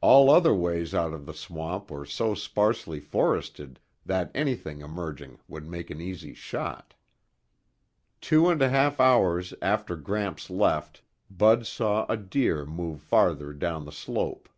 [0.00, 5.66] All other ways out of the swamp were so sparsely forested that anything emerging would
[5.68, 6.94] make an easy shot.
[8.22, 13.84] Two and a half hours after Gramps left, Bud saw a deer move farther down
[13.84, 14.48] the slope.